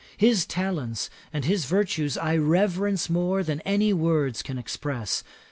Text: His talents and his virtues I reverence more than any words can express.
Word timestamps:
His 0.17 0.47
talents 0.47 1.11
and 1.31 1.45
his 1.45 1.65
virtues 1.65 2.17
I 2.17 2.35
reverence 2.35 3.07
more 3.07 3.43
than 3.43 3.61
any 3.61 3.93
words 3.93 4.41
can 4.41 4.57
express. 4.57 5.23